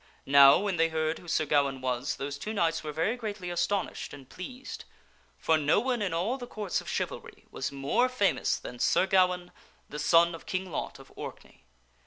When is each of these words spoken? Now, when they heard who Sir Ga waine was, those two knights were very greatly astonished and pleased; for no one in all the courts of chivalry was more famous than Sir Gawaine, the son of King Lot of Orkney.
Now, 0.25 0.57
when 0.57 0.77
they 0.77 0.89
heard 0.89 1.19
who 1.19 1.27
Sir 1.27 1.45
Ga 1.45 1.61
waine 1.63 1.79
was, 1.79 2.15
those 2.15 2.39
two 2.39 2.53
knights 2.53 2.83
were 2.83 2.91
very 2.91 3.15
greatly 3.15 3.51
astonished 3.51 4.15
and 4.15 4.27
pleased; 4.27 4.83
for 5.37 5.59
no 5.59 5.79
one 5.79 6.01
in 6.01 6.11
all 6.11 6.39
the 6.39 6.47
courts 6.47 6.81
of 6.81 6.89
chivalry 6.89 7.45
was 7.51 7.71
more 7.71 8.09
famous 8.09 8.57
than 8.57 8.79
Sir 8.79 9.05
Gawaine, 9.05 9.51
the 9.89 9.99
son 9.99 10.33
of 10.33 10.47
King 10.47 10.71
Lot 10.71 10.97
of 10.97 11.11
Orkney. 11.15 11.65